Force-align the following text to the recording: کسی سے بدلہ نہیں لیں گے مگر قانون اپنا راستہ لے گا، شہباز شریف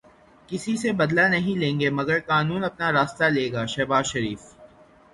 کسی 0.49 0.75
سے 0.77 0.91
بدلہ 0.91 1.27
نہیں 1.27 1.57
لیں 1.57 1.79
گے 1.79 1.89
مگر 1.89 2.19
قانون 2.27 2.63
اپنا 2.63 2.91
راستہ 2.91 3.23
لے 3.29 3.51
گا، 3.53 3.65
شہباز 3.65 4.05
شریف 4.05 4.41